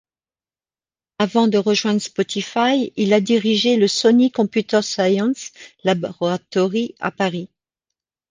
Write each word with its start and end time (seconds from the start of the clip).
Avant 1.19 1.47
de 1.47 1.59
rejoindre 1.59 2.01
Spotify, 2.01 2.91
il 2.95 3.13
a 3.13 3.21
dirigé 3.21 3.77
le 3.77 3.87
Sony 3.87 4.31
Computer 4.31 4.81
Science 4.81 5.51
Laboratory 5.83 6.95
à 6.99 7.11
Paris. 7.11 7.49